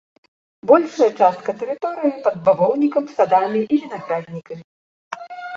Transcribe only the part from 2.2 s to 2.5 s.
пад